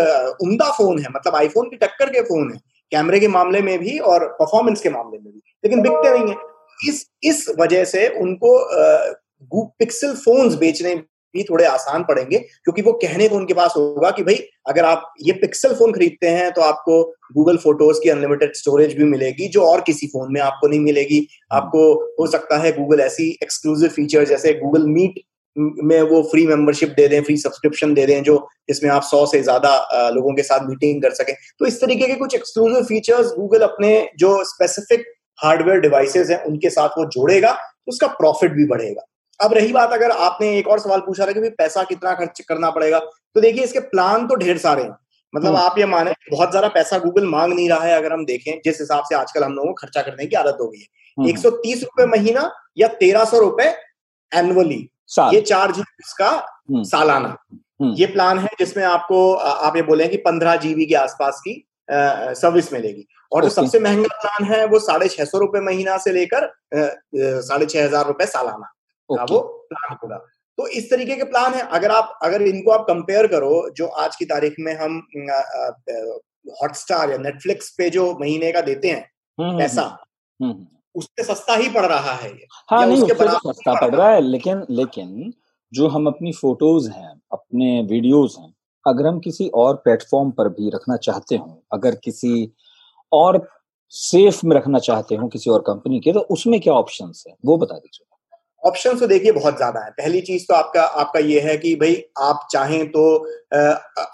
उम्दा 0.43 0.71
फ़ोन 0.71 0.99
है 0.99 1.09
मतलब 1.11 1.37
आईफोन 1.37 1.69
की 1.69 1.77
टक्कर 1.77 2.11
के 2.11 2.23
फ़ोन 2.23 2.53
है 2.53 2.59
कैमरे 2.93 3.21
के 3.21 3.29
मामले 3.29 3.61
में 3.63 3.79
भी 3.79 3.99
और 3.99 4.27
परफॉर्मेंस 4.29 4.81
के 4.81 4.91
मामले 4.91 5.19
में 5.19 5.33
भी 5.33 5.39
लेकिन 5.65 5.83
बिकते 5.83 6.19
नहीं 6.19 6.31
है। 6.31 6.37
इस 6.89 7.07
इस 7.23 7.47
वजह 7.61 7.85
से 7.85 8.09
उनको 8.09 8.59
पिक्सल 9.55 10.15
फोन्स 10.15 10.55
बेचने 10.55 10.95
भी 11.35 11.43
थोड़े 11.45 11.65
आसान 11.65 12.03
पड़ेंगे 12.03 12.39
क्योंकि 12.39 12.83
वो 12.83 12.93
कहने 12.93 13.29
को 13.29 13.37
उनके 13.37 13.55
पास 13.55 13.75
होगा 13.77 14.11
कि 14.11 14.23
भाई 14.23 14.35
अगर 14.69 14.85
आप 14.85 15.13
ये 15.23 15.33
पिक्सल 15.33 15.75
फ़ोन 15.75 15.93
खरीदते 15.93 16.29
हैं 16.29 16.51
तो 16.53 16.61
आपको 16.61 17.03
गूगल 17.35 17.57
फ़ोटोज़ 17.57 18.01
की 18.03 18.09
अनलिमिटेड 18.09 18.55
स्टोरेज 18.55 18.97
भी 18.97 19.05
मिलेगी 19.05 19.49
जो 19.49 19.63
और 19.63 19.81
किसी 19.81 20.07
फ़ोन 20.07 20.33
में 20.33 20.41
आपको 20.41 20.69
नहीं 20.69 20.81
मिलेगी। 20.81 21.27
आपको 21.53 21.83
हो 22.21 22.27
सकता 22.27 22.59
है 22.59 22.73
गूगल 22.73 23.01
ऐसी 23.01 23.29
एक्सक्लूसिव 23.43 23.89
फीचर 23.89 24.25
जैसे 24.25 24.55
गूगल 24.55 24.87
मीट 24.87 25.21
में 25.85 26.01
वो 26.05 26.23
फ्री 26.31 26.47
मेंबरशिप 26.47 26.89
दे 26.97 27.07
दें 27.09 27.23
फ्री 27.23 27.37
सब्सक्रिप्शन 27.39 27.95
दे 27.95 28.07
दें 28.07 28.23
जो 28.23 28.37
जिसमें 28.69 28.91
आप 28.91 29.03
सौ 29.05 29.25
से 29.27 29.43
ज़्यादा 29.43 30.11
लोगों 30.11 30.35
के 30.35 30.43
साथ 30.43 30.69
मीटिंग 30.69 31.03
कर 31.03 31.15
सकें। 31.15 31.35
तो 31.59 31.67
इस 31.67 31.81
तरीके 31.81 32.07
के 32.07 32.15
कुछ 32.17 32.35
एक्सक्लूसिव 32.35 32.85
फीचर्स 32.87 33.35
गूगल 33.35 33.63
अपने 33.63 33.91
जो 34.19 34.33
स्पेसिफिक 34.45 35.05
हार्डवेयर 35.39 35.81
डिवाइसेस 35.81 36.31
हैं 36.31 36.43
उनके 36.45 36.71
साथ 36.71 36.99
वो 36.99 37.05
जोड़ेगा 37.11 37.53
तो 37.53 37.91
उसका 37.93 38.07
प्रॉफिट 38.15 38.53
भी 38.53 38.67
बढ़ेगा। 38.69 39.07
अब 39.41 39.53
रही 39.55 39.73
बात 39.73 39.93
अगर 39.93 40.11
आपने 40.13 40.57
एक 40.59 40.67
और 40.69 40.81
सवाल 40.81 41.01
पूछा 41.01 41.27
था 41.27 41.33
कि 41.33 41.49
पैसा 41.59 41.83
कितना 41.85 42.13
खर्च 42.15 42.41
करना 42.49 42.71
पड़ेगा 42.71 42.99
तो 42.99 43.41
देखिए 43.41 43.65
इसके 43.65 43.81
प्लान 43.89 44.27
तो 44.27 44.35
ढेर 44.37 44.59
सारे 44.59 44.83
हैं। 44.83 44.97
मतलब 45.35 45.47
हम्म। 45.47 45.59
आप 45.59 45.79
ये 45.79 45.87
माने 45.87 46.13
बहुत 46.31 46.51
ज़्यादा 46.51 46.69
पैसा 46.71 46.99
गूगल 46.99 47.27
मांग 47.27 47.53
नहीं 47.53 47.69
रहा 47.69 47.85
है 47.85 47.97
अगर 47.97 48.13
हम 48.13 48.25
देखें 48.27 48.61
जिस 48.65 48.81
हिसाब 48.81 49.05
से 49.09 49.15
आजकल 49.15 49.45
हम 49.45 49.53
लोगों 49.53 49.69
को 49.69 49.75
खर्चा 49.77 50.03
करने 50.03 50.27
की 50.27 50.37
आदत 50.37 50.57
हो 50.61 50.67
गई 50.69 50.79
है। 50.79 50.87
हम्म। 51.19 51.29
एक 51.29 51.39
सौ 51.39 51.51
तीस 51.59 51.83
रुपए 51.83 52.07
महीना 52.09 52.51
या 52.79 52.89
तेरह 53.01 53.25
सौ 53.27 53.39
रुपए 53.41 53.75
एनुअली 54.33 54.79
ये 55.33 55.41
चार्ज 55.43 55.79
है 55.79 55.85
इसका 56.01 56.31
हम्म। 56.31 56.83
सालाना। 56.85 57.37
हम्म। 57.53 57.93
ये 57.95 58.07
प्लान 58.07 58.39
है 58.39 58.49
जिसमें 58.59 58.85
आपको 58.85 59.33
आप 59.35 59.77
ये 59.77 59.83
बोले 59.83 60.09
कि 60.09 60.17
पंद्रह 60.17 60.57
जीबी 60.57 60.87
के 60.87 60.95
आसपास 60.95 61.41
की 61.41 61.55
सर्विस 61.89 62.73
मिलेगी। 62.73 63.07
और 63.33 63.45
जो 63.45 63.49
सबसे 63.51 63.79
महँगा 63.81 64.19
प्लान 64.21 64.51
है 64.53 64.65
वो 64.67 64.79
साढ़े 64.79 65.09
छह 65.09 65.25
सौ 65.25 65.39
रुपए 65.39 65.61
महीना 65.61 65.97
से 65.99 66.13
लेकर 66.13 66.53
साढ़े 66.75 67.67
छह 67.67 67.85
हज़ार 67.85 68.07
रुपए 68.07 68.27
सालाना। 68.27 68.73
वो 69.11 69.39
प्लान 69.71 69.97
होगा। 70.03 70.17
तो 70.59 70.67
इस 70.69 70.91
तरीके 70.91 71.17
के 71.17 71.25
प्लान 71.25 71.55
है। 71.55 71.67
अगर 71.69 71.91
आप 71.91 72.19
अगर 72.23 72.43
इनको 72.43 72.71
आप 72.71 72.85
कंपेयर 72.89 73.27
करो 73.27 73.69
जो 73.77 73.87
आज 73.87 74.17
की 74.17 74.25
तारीख 74.25 74.55
में 74.59 74.75
हम 74.75 75.03
हॉटस्टार 76.63 77.11
या 77.11 77.17
नेटफ्लिक्स 77.19 77.71
पे 77.79 77.89
जो 77.91 78.05
महीने 78.21 78.53
का 78.53 78.61
देते 78.61 78.89
हैं 78.89 79.11
हम्म, 79.39 79.59
पैसा 79.59 79.83
उससे 80.95 81.25
सस्ता 81.25 81.55
ही 81.55 81.69
पड़ 81.69 81.87
रहा 81.87 82.13
है 82.13 82.31
हाँ 82.71 82.87
नहीं 82.87 83.03
उसके 83.03 83.15
तो 83.15 83.53
सस्ता 83.53 83.75
पड़ 83.81 83.95
रहा 83.95 84.09
है? 84.11 84.21
लेकिन 84.21 84.65
लेकिन 84.71 85.33
जो 85.73 85.89
हम 85.89 86.07
अपनी 86.07 86.33
फ़ोटोज़ 86.33 86.91
हैं 86.91 87.21
अपने 87.33 87.83
वीडियोज़ 87.83 88.41
हैं 88.41 88.55
अगर 88.87 89.07
हम 89.07 89.19
किसी 89.21 89.49
और 89.55 89.75
प्लेटफॉर्म 89.77 90.31
पर 90.31 90.49
भी 90.49 90.71
रखना 90.71 90.97
चाहते 90.97 91.37
हो 91.37 91.63
अगर 91.73 91.95
किसी 91.95 92.53
और 93.13 93.49
सेफ़ 93.89 94.41
में 94.47 94.57
रखना 94.57 94.79
चाहते 94.79 95.15
हो 95.15 95.29
किसी 95.29 95.51
और 95.51 95.61
कंपनी 95.61 96.01
के 96.01 96.13
तो 96.13 96.21
उसमें 96.21 96.61
क्या 96.61 96.75
ऑप्शन 96.75 97.13
है? 97.29 97.35
वो 97.47 97.57
बता 97.57 97.75
दीजिए। 97.79 98.07
ऑप्शन 98.63 98.99
तो 98.99 99.07
देखिए 99.07 99.33
बहुत 99.33 99.57
ज़्यादा 99.57 99.81
है 99.81 99.91
पहली 99.93 100.21
चीज़ 100.21 100.45
तो 100.49 100.55
आपका 100.55 100.83
आपका 101.03 101.21
ये 101.21 101.41
है 101.41 101.57
कि 101.57 101.75
भाई 101.77 101.95
आप 102.21 102.47
चाहें 102.53 102.91
तो 102.91 103.05
आ, 103.55 103.59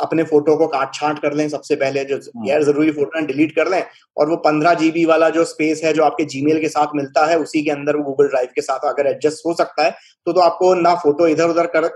अपने 0.01 0.23
फ़ोटो 0.25 0.57
को 0.57 0.67
काट 0.67 0.95
छांट 0.95 1.19
कर 1.19 1.33
लें 1.33 1.49
सबसे 1.49 1.77
पहले 1.77 2.05
जो 2.05 2.17
हाँ। 2.17 2.45
गैर 2.47 2.63
ज़रूरी 2.65 2.91
फ़ोटो 2.91 3.19
है 3.19 3.25
डिलीट 3.27 3.55
कर 3.57 3.71
लें 3.71 3.83
और 4.17 4.31
वो 4.31 4.37
पंद्रह 4.47 4.75
जीबी 4.75 5.05
वाला 5.05 5.29
जो 5.31 5.45
स्पेस 5.45 5.81
है 5.85 5.93
जो 5.93 6.05
आपके 6.05 6.25
जीमेल 6.27 6.61
के 6.61 6.69
साथ 6.69 6.95
मिलता 6.97 7.27
है 7.27 7.39
उसी 7.39 7.63
के 7.65 7.71
अंदर 7.71 7.97
वो 7.97 8.05
गूगल 8.05 8.29
ड्राइव 8.29 8.49
के 8.55 8.63
साथ 8.63 8.89
अगर 8.89 9.07
एडजस्ट 9.07 9.47
हो 9.47 9.55
सकता 9.55 9.85
है 9.85 9.91
तो 10.27 10.33
तो 10.33 10.41
आपको 10.41 10.75
ना 10.81 10.95
फ़ोटो 10.97 11.27
इधर 11.29 11.49
उधर 11.49 11.67
कर 11.77 11.91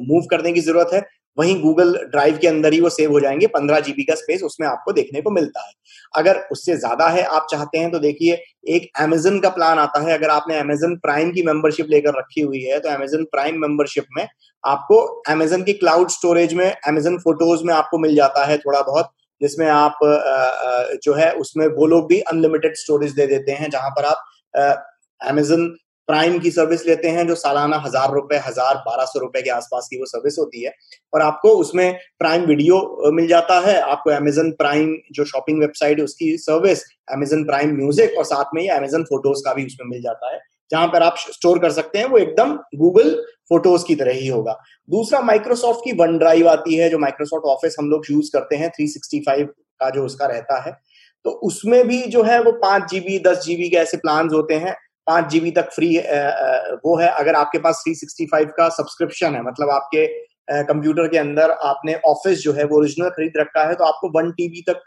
मूव 0.00 0.26
करने 0.30 0.52
की 0.52 0.60
ज़रूरत 0.60 0.90
है 0.94 1.06
वहीं 1.38 1.60
गूगल 1.62 1.94
ड्राइव 2.06 2.38
के 2.38 2.46
अंदर 2.48 2.72
ही 2.72 2.80
वो 2.80 2.88
सेव 2.90 3.10
हो 3.12 3.20
जाएँगे, 3.20 3.46
पंद्रह 3.48 3.80
जीबी 3.80 4.04
का 4.04 4.14
स्पेस 4.14 4.42
उसमें 4.42 4.66
आपको 4.68 4.92
देखने 4.92 5.20
को 5.20 5.30
मिलता 5.30 5.60
है। 5.60 5.72
अगर 6.14 6.38
उससे 6.52 6.76
ज़्यादा 6.76 7.08
है, 7.08 7.22
आप 7.24 7.46
चाहते 7.50 7.78
हैं 7.78 7.90
तो 7.90 7.98
देखिए, 7.98 8.38
एक 8.68 8.90
अमेजन 9.00 9.38
का 9.40 9.48
प्लान 9.50 9.78
आता 9.78 10.00
है। 10.02 10.18
अगर 10.18 10.30
आपने 10.30 10.58
अमेजन 10.58 10.96
प्राइम 10.98 11.30
की 11.32 11.42
मेंबरशिप 11.42 11.86
लेकर 11.90 12.18
रखी 12.18 12.40
हुई 12.42 12.60
है 12.62 12.78
तो 12.80 12.88
अमेजन 12.90 13.24
प्राइम 13.32 13.60
मेंबरशिप 13.60 14.04
में 14.16 14.26
आपको 14.64 14.96
अमेजन 15.30 15.62
की 15.62 15.72
क्लाउड 15.74 16.10
स्टोरेज 16.10 16.54
में 16.54 16.70
अमेजन 16.88 17.16
फ़ोटोज़ 17.18 17.64
में 17.64 17.74
आपको 17.74 17.98
मिल 17.98 18.14
जाता 18.16 18.44
है 18.44 18.58
थोड़ा 18.58 18.80
बहुत, 18.82 19.10
जिसमें 19.40 19.66
आप 19.68 19.98
जो 21.04 21.14
है, 21.14 21.30
उसमें 21.32 21.66
वो 21.68 21.86
लोग 21.86 22.08
भी 22.08 22.20
अनलिमिटेड 22.22 22.76
स्टोरेज 22.76 23.12
दे 23.12 23.26
देते 23.26 23.52
हैं, 23.52 23.70
जहाँ 23.70 23.90
पर 23.90 24.04
आप 24.04 24.24
अमेजन 25.20 25.74
प्राइम 26.08 26.38
की 26.38 26.50
सर्विस 26.50 26.86
लेते 26.86 27.08
हैं, 27.08 27.26
जो 27.28 27.34
सालाना 27.34 27.76
हज़ार 27.76 28.12
रुपए, 28.12 28.36
हज़ार 28.36 28.74
बारह 28.76 29.04
सौ 29.04 29.20
रुपए 29.20 29.42
के 29.42 29.50
आसपास 29.50 29.88
की 29.90 29.98
वो 29.98 30.06
सर्विस 30.06 30.36
होती 30.38 30.62
है। 30.62 30.72
और 31.12 31.22
आपको 31.22 31.48
उसमें 31.56 31.98
प्राइम 32.18 32.44
वीडियो 32.44 33.10
मिल 33.12 33.28
जाता 33.28 33.58
है। 33.60 33.80
आपको 33.80 34.10
अमेजन 34.10 34.50
प्राइम 34.50 34.96
जो 35.12 35.24
शॉपिंग 35.24 35.60
वेबसाइट 35.60 35.98
है, 35.98 36.04
उसकी 36.04 36.36
सर्विस 36.38 36.84
अमेजन 37.12 37.44
प्राइम 37.44 37.76
म्यूज़िक 37.76 38.18
और 38.18 38.24
साथ 38.24 38.54
में 38.54 38.62
ही 38.62 38.68
अमेजन 38.68 39.02
फ़ोटोज़ 39.02 39.42
का 39.44 39.54
भी 39.54 39.66
उसमें 39.66 39.88
मिल 39.88 40.02
जाता 40.02 40.32
है। 40.34 40.40
जहाँ 40.70 40.86
पर 40.88 41.02
आप 41.02 41.14
स्टोर 41.18 41.58
कर 41.58 41.70
सकते 41.70 41.98
हैं, 41.98 42.06
वो 42.06 42.18
एकदम 42.18 42.54
गूगल 42.76 43.14
फ़ोटोज़ 43.48 43.84
की 43.84 43.94
तरह 43.94 44.12
ही 44.12 44.28
होगा। 44.28 44.58
दूसरा 44.88 45.20
माइक्रोसॉफ्ट 45.20 45.80
की 45.84 45.92
वन 45.92 46.16
ड्राइव 46.18 46.48
आती 46.48 46.74
है, 46.74 46.88
जो 46.90 46.98
माइक्रोसॉफ्ट 46.98 47.44
ऑफ़िस 47.46 47.76
हम 47.78 47.90
लोग 47.90 48.04
यूज़ 48.10 48.30
करते 48.32 48.56
हैं 48.56 48.70
365 48.70 49.44
का 49.80 49.90
जो 49.90 50.04
उसका 50.04 50.26
रहता 50.26 50.60
है। 50.62 50.72
तो 51.24 51.30
उसमें 51.30 51.86
भी 51.88 52.02
जो 52.02 52.22
है, 52.22 52.42
वो 52.42 52.52
पाँच 52.52 52.90
जीबी 52.90 53.18
दस 53.18 53.44
जीबी 53.44 53.68
के 53.68 53.76
ऐसे 53.76 53.96
प्लान 53.96 54.28
होते 54.28 54.54
हैं। 54.54 54.74
पाँच 55.06 55.30
जीबी 55.30 55.50
तक 55.50 55.70
फ्री 55.72 55.96
वो 56.84 56.96
है। 56.98 57.08
अगर 57.10 57.34
आपके 57.34 57.58
पास 57.58 57.82
थ्री 57.84 57.94
सिक्सटी 57.94 58.26
फाइव 58.26 58.52
का 58.56 58.68
सब्सक्रिप्शन 58.70 59.34
है 59.34 59.42
मतलब 59.42 59.70
आपके 59.70 60.06
कंप्यूटर 60.64 61.08
के 61.08 61.18
अंदर 61.18 61.50
आपने 61.64 61.94
ऑफ़िस 62.06 62.38
जो 62.38 62.52
है 62.52 62.64
वो 62.64 62.76
ओरिजिनल 62.78 63.08
खरीद 63.10 63.32
रखा 63.36 63.68
है 63.68 63.74
तो 63.74 63.84
आपको 63.84 64.08
वन 64.18 64.30
टीबी 64.32 64.64
तक 64.68 64.82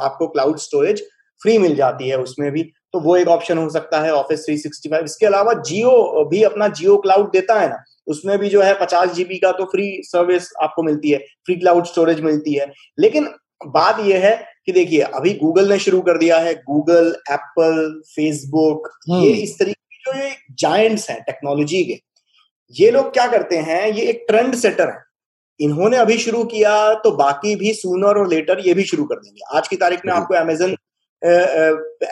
आपको 0.00 0.26
क्लाउड 0.28 0.58
स्टोरेज 0.58 1.02
फ्री 1.40 1.56
मिल 1.58 1.74
जाती 1.76 2.08
है 2.08 2.16
उसमें 2.18 2.50
भी। 2.52 2.62
तो 2.92 3.00
वो 3.00 3.16
एक 3.16 3.28
ऑप्शन 3.28 3.58
हो 3.58 3.68
सकता 3.70 4.00
है 4.00 4.12
ऑफ़िस 4.14 4.44
थ्री 4.44 4.56
सिक्सटी 4.58 4.88
फाइव 4.88 5.04
इसके 5.04 5.26
अलावा 5.26 5.52
जियो 5.62 6.24
भी 6.30 6.42
अपना 6.44 6.68
जियो 6.70 6.96
क्लाउड 6.98 7.30
देता 7.32 7.58
है 7.60 7.68
ना, 7.68 7.76
उसमें 8.06 8.38
भी 8.38 8.48
जो 8.48 8.62
है 8.62 8.74
पचास 8.80 9.12
जीबी 9.14 9.38
का 9.38 9.52
तो 9.52 9.64
फ्री 9.66 9.86
सर्विस 10.04 10.48
आपको 10.62 10.82
मिलती 10.82 11.10
है 11.10 11.18
फ्री 11.46 11.56
क्लाउड 11.56 11.86
स्टोरेज 11.86 12.20
मिलती 12.20 12.54
है। 12.54 12.66
लेकिन 12.98 13.28
बात 13.60 14.00
यह 14.00 14.26
है 14.26 14.36
कि 14.66 14.72
देखिए 14.72 15.00
अभी 15.00 15.32
गूगल 15.34 15.68
ने 15.68 15.78
शुरू 15.78 16.00
कर 16.02 16.18
दिया 16.18 16.38
है 16.38 16.54
गूगल 16.56 17.14
एप्पल 17.30 18.00
फेसबुक 18.06 18.88
ये 19.10 19.30
इस 19.32 19.58
तरीके 19.58 19.96
के 19.96 20.12
जो 20.12 20.18
ये 20.18 20.30
जायंट्स 20.60 21.08
हैं 21.10 21.20
टेक्नोलॉजी 21.22 21.82
के 21.84 21.98
ये 22.74 22.90
लोग 22.90 23.12
क्या 23.12 23.26
करते 23.26 23.56
हैं 23.58 23.86
ये 23.88 24.06
एक 24.08 24.24
ट्रेंड 24.28 24.54
सेटर 24.54 24.88
है। 24.88 24.98
इन्होंने 25.60 25.96
अभी 25.96 26.16
शुरू 26.18 26.42
किया 26.44 26.72
तो 26.94 27.10
बाकी 27.16 27.54
भी 27.56 27.72
सूनर 27.74 28.18
और 28.18 28.28
लेटर 28.28 28.60
ये 28.66 28.74
भी 28.74 28.84
शुरू 28.84 29.04
कर 29.04 29.14
देंगे। 29.16 29.56
आज 29.56 29.68
की 29.68 29.76
तारीख 29.76 30.06
में 30.06 30.12
आपको 30.12 30.34
अमेजन 30.34 30.76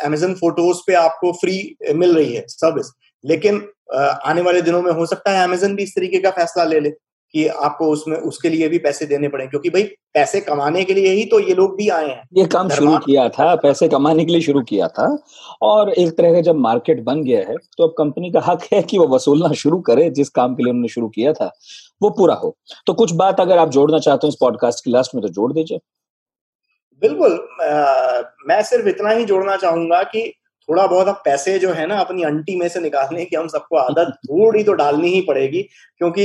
अमेजन 0.05 0.35
फ़ोटोज़ 0.35 0.79
पे 0.87 0.95
आपको 0.97 1.33
फ्री 1.33 1.77
मिल 1.95 2.15
रही 2.17 2.35
है 2.35 2.45
सर्विस 2.49 2.91
लेकिन 3.25 3.67
आने 3.95 4.41
वाले 4.41 4.63
दिनों 4.63 4.83
में 4.83 4.91
हो 4.93 5.07
सकता 5.07 5.31
है 5.33 5.45
अमेजन 5.45 5.75
भी 5.77 5.83
इस 5.83 5.95
तरीके 5.95 6.19
का 6.19 6.31
फैसला 6.31 6.65
ले 6.65 6.81
ले। 6.81 6.91
कि 7.35 7.47
आपको 7.47 7.91
उसमें 7.93 8.17
उसके 8.19 8.49
लिए 8.49 8.69
भी 8.69 8.79
पैसे 8.79 9.07
देने 9.07 9.29
पड़े 9.29 9.47
क्योंकि 9.47 9.71
भाई 9.71 9.83
पैसे 10.15 10.41
कमाने 10.41 10.85
के 10.85 10.95
लिए 10.95 11.13
ही 11.15 11.25
तो 11.25 11.39
ये 11.41 11.55
लोग 11.55 11.77
भी 11.77 11.89
आए 11.89 12.09
हैं। 12.09 12.23
ये 12.35 12.45
काम 12.47 12.69
शुरू 12.69 12.97
किया 12.99 13.29
था 13.29 13.55
पैसे 13.57 13.89
कमाने 13.89 14.25
के 14.25 14.33
लिए 14.33 14.41
शुरू 14.41 14.63
किया 14.63 14.89
था। 14.89 15.07
और 15.63 15.91
एक 15.91 16.17
तरह 16.19 16.33
का 16.33 16.41
जब 16.41 16.57
मार्केट 16.57 17.03
बन 17.05 17.23
गया 17.25 17.41
है 17.41 17.57
तो 17.77 17.87
अब 17.87 17.95
कंपनी 17.99 18.31
का 18.31 18.41
हक 18.41 18.63
है 18.73 18.83
कि 18.83 18.99
वो 18.99 19.07
वसूलना 19.09 19.53
शुरू 19.55 19.81
करे 19.81 20.09
जिस 20.11 20.29
काम 20.31 20.55
के 20.55 20.63
लिए 20.63 20.71
उन्होंने 20.71 20.89
शुरू 20.89 21.09
किया 21.09 21.33
था 21.33 21.53
वो 22.03 22.11
पूरा 22.11 22.35
हो। 22.35 22.57
तो 22.87 22.95
कुछ 22.95 23.13
बात 23.15 23.41
अगर 23.41 23.59
आप 23.59 23.71
जोड़ना 23.71 23.99
चाहते 23.99 24.27
हो 24.27 24.29
इस 24.29 24.37
पॉडकास्ट 24.41 24.85
की 24.85 24.91
लास्ट 24.91 25.15
में 25.15 25.23
तो 25.23 25.29
जोड़ 25.29 25.53
दीजिए। 25.53 25.79
बिल्कुल 27.03 27.33
आ, 27.63 28.23
मैं 28.49 28.63
सिर्फ़ 28.63 28.89
इतना 28.89 29.11
ही 29.11 29.25
जोड़ना 29.25 29.57
चाहूँगा 29.57 30.03
कि 30.05 30.33
थोड़ा 30.69 30.87
बहुत 30.87 31.09
अब 31.09 31.23
पैसे 31.25 31.59
जो 31.59 31.73
है 31.73 31.87
ना 31.87 31.99
अपनी 31.99 32.23
अंटी 32.23 32.57
में 32.57 32.69
से 32.69 32.81
निकालने 32.81 33.25
की 33.25 33.37
हम 33.37 33.49
सबको 33.49 33.77
आदत 33.77 34.13
थोड़ी 34.31 34.65
तो 34.65 34.73
डालनी 34.73 35.09
ही 35.09 35.21
पड़ेगी 35.21 35.63
क्योंकि 35.99 36.23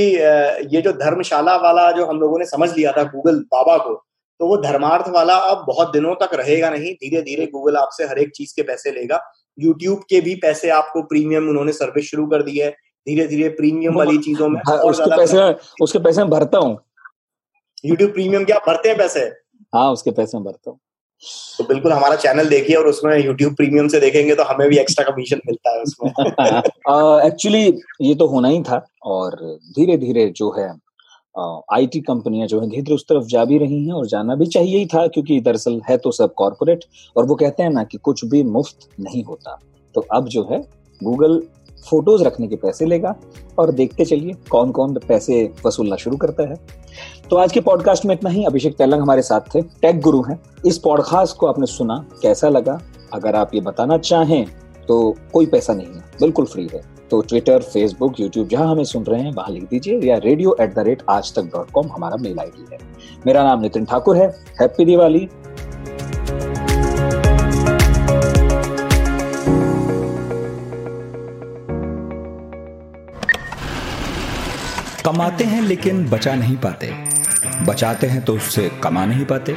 ये 0.76 0.82
जो 0.82 0.92
धर्मशाला 0.92 1.56
वाला 1.56 1.90
जो 1.92 2.06
हम 2.06 2.20
लोगों 2.20 2.38
ने 2.38 2.44
समझ 2.44 2.76
लिया 2.76 2.92
था 2.92 3.02
गूगल 3.04 3.38
बाबा 3.38 3.76
को 3.78 4.04
तो 4.40 4.46
वो 4.46 4.56
धर्मार्थ 4.56 5.08
वाला 5.08 5.34
अब 5.34 5.64
बहुत 5.68 5.92
दिनों 5.92 6.14
तक 6.14 6.30
रहेगा 6.34 6.70
नहीं 6.70 6.94
धीरे 6.94 7.22
धीरे 7.22 7.46
गूगल 7.46 7.76
आपसे 7.76 8.04
हर 8.04 8.18
एक 8.18 8.30
चीज़ 8.34 8.52
के 8.56 8.62
पैसे 8.62 8.90
लेगा। 8.90 9.20
यूट्यूब 9.58 9.98
के 9.98 10.20
भी 10.20 10.34
पैसे 10.34 10.68
आपको 10.68 11.02
प्रीमियम 11.02 11.48
उन्होंने 11.48 11.72
सर्विस 11.72 12.04
शुरू 12.04 12.26
कर 12.26 12.42
दी 12.42 12.58
है 12.58 12.70
धीरे 13.06 13.26
धीरे 13.26 13.48
प्रीमियम 13.48 13.94
वाली 13.94 14.18
चीज़ों 14.18 14.48
में 14.48 14.60
उसके 14.60 15.16
पैसे 15.16 15.52
उसके 15.82 15.98
पैसे 15.98 16.24
भरता 16.24 16.58
हूँ। 16.58 16.78
यूट्यूब 17.84 18.10
प्रीमियम 18.10 18.44
क्या 18.44 18.58
भरते 18.58 18.88
हैं 18.88 18.98
पैसे? 18.98 19.20
हाँ 19.74 19.92
उसके 19.92 20.10
पैसे 20.10 20.38
भरता 20.38 20.70
हूँ। 20.70 20.78
तो 21.58 21.64
बिल्कुल 21.64 21.92
हमारा 21.92 22.16
चैनल 22.16 22.48
देखिए 22.48 22.76
और 22.76 22.86
उसमें 22.86 23.24
यूट्यूब 23.24 23.54
प्रीमियम 23.54 23.88
से 23.88 24.00
देखेंगे 24.00 24.34
तो 24.34 24.42
हमें 24.42 24.68
भी 24.68 24.78
एक्स्ट्रा 24.78 25.04
कमीशन 25.04 25.40
मिलता 25.46 25.70
है 25.70 25.82
उसमें। 25.82 26.10
एक्चुअली 27.26 27.80
ये 28.00 28.14
तो 28.14 28.26
होना 28.26 28.48
ही 28.48 28.62
था 28.62 28.86
और 29.02 29.58
धीरे 29.76 29.96
धीरे 29.96 30.32
जो 30.36 30.50
है 30.58 30.84
आईटी 31.72 32.00
कंपनियाँ 32.00 32.46
जो 32.46 32.60
है 32.60 32.68
धीरे 32.70 32.82
धीरे 32.82 32.94
उस 32.94 33.04
तरफ़ 33.04 33.24
जा 33.24 33.44
भी 33.44 33.58
रही 33.58 33.86
हैं 33.86 33.92
और 33.92 34.06
जाना 34.06 34.34
भी 34.34 34.46
चाहिए 34.46 34.78
ही 34.78 34.86
था 34.86 35.06
क्योंकि 35.06 35.40
दरअसल 35.40 35.80
है 35.90 35.96
तो 35.96 36.10
सब 36.10 36.34
कॉरपोरेट 36.34 36.84
और 37.16 37.26
वो 37.26 37.34
कहते 37.34 37.62
हैं 37.62 37.70
ना 37.70 37.84
कि 37.84 37.98
कुछ 37.98 38.24
भी 38.24 38.42
मुफ़्त 38.42 38.76
नहीं 39.00 39.24
होता। 39.24 39.60
तो 39.94 40.00
अब 40.00 40.28
जो 40.28 40.48
है 40.50 40.58
गूगल 41.02 41.42
फ़ोटोज़ 41.90 42.22
रखने 42.24 42.46
के 42.48 42.56
पैसे 42.56 42.86
लेगा 42.86 43.14
और 43.58 43.70
देखते 43.72 44.04
चलिए 44.04 44.32
कौन 44.50 44.70
कौन 44.70 44.98
पैसे 45.08 45.52
वसूलना 45.66 45.96
शुरू 45.96 46.16
करता 46.16 46.42
है। 46.42 46.56
तो 47.30 47.36
आज 47.36 47.52
के 47.52 47.60
पॉडकास्ट 47.60 48.06
में 48.06 48.14
इतना 48.14 48.30
ही। 48.30 48.44
अभिषेक 48.44 48.76
तेलंग 48.76 49.02
हमारे 49.02 49.22
साथ 49.22 49.40
थे, 49.54 49.62
टेक 49.62 50.00
गुरु 50.00 50.22
हैं। 50.22 50.40
इस 50.66 50.78
पॉडकास्ट 50.78 51.36
को 51.36 51.46
आपने 51.46 51.66
सुना, 51.66 52.04
कैसा 52.22 52.48
लगा? 52.48 52.80
अगर 53.12 53.36
आप 53.36 53.54
ये 53.54 53.60
बताना 53.60 53.98
चाहें 53.98 54.46
तो 54.88 55.14
कोई 55.32 55.46
पैसा 55.46 55.72
नहीं 55.72 55.86
है, 55.86 56.00
बिल्कुल 56.20 56.44
फ्री 56.44 56.68
है। 56.74 56.82
तो 57.10 57.20
ट्विटर 57.20 57.62
फेसबुक 57.62 58.20
यूट्यूब 58.20 58.48
जहाँ 58.48 58.70
हमें 58.70 58.84
सुन 58.84 59.02
रहे 59.02 59.20
हैं, 59.20 59.32
वहाँ 59.32 59.50
लिख 59.50 59.64
दीजिए 59.64 60.00
या 60.00 60.16
रेडियो 60.18 60.56
एट 60.60 60.74
द 60.74 60.78
रेट 60.78 61.02
आज 61.10 61.34
तक 61.34 61.42
डॉट 61.44 61.70
कॉम 61.70 61.86
हमारा 61.92 62.16
मेल 62.16 62.38
आईडी 62.38 62.66
है। 62.72 62.78
मेरा 63.26 63.42
नाम 63.42 63.60
नितिन 63.60 63.84
ठाकुर 63.84 64.16
है। 64.16 64.28
हैप्पी 64.60 64.84
दिवाली 64.84 65.28
कमाते 75.06 75.44
हैं 75.44 75.60
लेकिन 75.62 76.04
बचा 76.10 76.34
नहीं 76.34 76.56
पाते। 76.56 76.90
बचाते 77.64 78.06
हैं 78.06 78.24
तो 78.24 78.34
उससे 78.34 78.68
कमा 78.82 79.04
नहीं 79.06 79.24
पाते। 79.24 79.54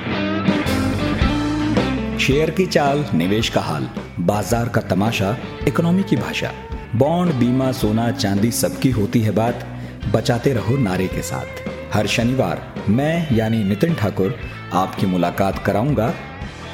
शेयर 2.20 2.50
की 2.50 2.66
चाल, 2.66 3.06
निवेश 3.14 3.50
का 3.50 3.62
हाल, 3.62 3.90
बाज़ार 4.20 4.70
का 4.70 4.82
तमाशा, 4.82 5.36
इकोनॉमी 5.68 6.04
की 6.04 6.16
भाषा, 6.16 6.52
बॉन्ड, 6.96 7.34
बीमा, 7.34 7.72
सोना, 7.72 8.10
चांदी 8.12 8.52
सबकी 8.52 8.92
होती 8.92 9.22
है 9.22 9.32
बात। 9.32 9.66
बचाते 10.14 10.54
रहो 10.54 10.78
नारे 10.78 11.08
के 11.08 11.22
साथ। 11.22 11.64
हर 11.94 12.08
शनिवार 12.08 12.62
मैं 12.90 13.36
यानी 13.36 13.64
नितिन 13.64 13.96
ठाकुर 13.96 14.40
आपकी 14.74 15.06
मुलाकात 15.06 15.66
कराऊँगा 15.66 16.14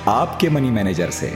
आपके 0.08 0.50
मनी 0.50 0.72
मैनेजर 0.72 1.10
से। 1.12 1.32